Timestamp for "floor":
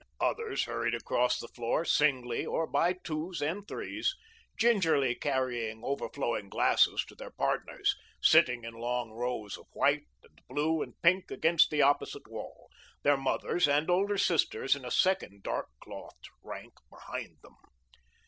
1.47-1.85